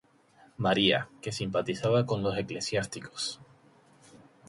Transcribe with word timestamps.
María, 0.57 1.09
que 1.21 1.31
simpatizaba 1.31 2.07
con 2.07 2.23
los 2.23 2.35
eclesiásticos. 2.35 3.39